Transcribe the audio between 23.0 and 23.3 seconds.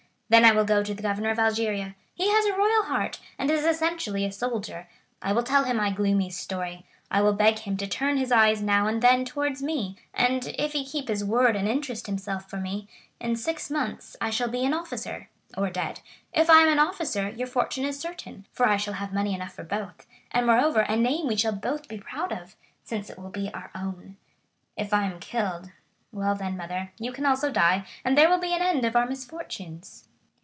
it